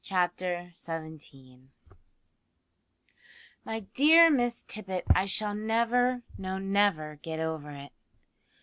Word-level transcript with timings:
CHAPTER 0.03 0.71
SEVENTEEN. 0.73 1.69
HOME 1.69 1.71
LIFE. 1.93 1.97
"My 3.63 3.79
dear 3.81 4.31
Miss 4.31 4.63
Tippet, 4.63 5.03
I 5.13 5.27
shall 5.27 5.53
never, 5.53 6.23
no 6.39 6.57
never, 6.57 7.17
get 7.21 7.39
over 7.39 7.69
it." 7.69 7.91